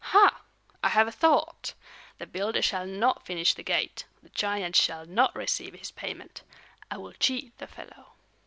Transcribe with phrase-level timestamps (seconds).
[0.15, 0.41] Ha!
[0.83, 1.75] I have a thought!
[2.17, 6.41] The builder shall not finish the gate; the giant shall not receive his payment.
[6.89, 8.13] I will cheat the fellow."